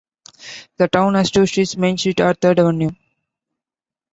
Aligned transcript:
The 0.77 0.87
town 0.87 1.13
has 1.13 1.29
two 1.29 1.45
streets, 1.45 1.77
Main 1.77 1.95
Street 1.95 2.19
and 2.21 2.35
Third 2.35 2.57
Avenue. 2.59 2.89